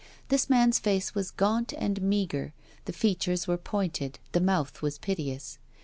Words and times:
This 0.29 0.49
man's 0.49 0.79
face 0.79 1.13
was 1.13 1.29
gaunt 1.29 1.73
and 1.77 2.01
meagre, 2.01 2.53
the 2.85 2.91
features 2.91 3.45
were 3.47 3.55
pointed, 3.59 4.17
the 4.31 4.41
mouth 4.41 4.81
was 4.81 4.97
piteous. 4.97 5.59